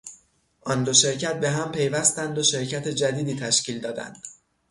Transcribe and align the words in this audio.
آن 0.61 0.83
دو 0.83 0.93
شرکت 0.93 1.39
به 1.39 1.49
هم 1.49 1.71
پیوستند 1.71 2.37
و 2.37 2.43
شرکت 2.43 2.87
جدیدی 2.87 3.35
تشکیل 3.39 3.79
دادند. 3.79 4.23